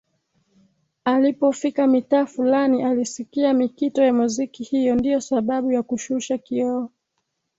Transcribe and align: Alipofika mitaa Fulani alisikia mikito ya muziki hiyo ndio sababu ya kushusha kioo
Alipofika 1.05 1.87
mitaa 1.87 2.25
Fulani 2.25 2.83
alisikia 2.83 3.53
mikito 3.53 4.01
ya 4.03 4.13
muziki 4.13 4.63
hiyo 4.63 4.95
ndio 4.95 5.21
sababu 5.21 5.71
ya 5.71 5.83
kushusha 5.83 6.37
kioo 6.37 6.89